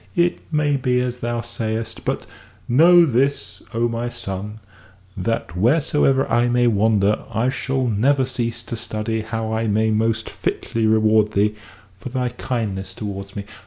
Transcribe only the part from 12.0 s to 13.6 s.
thy kindness towards me.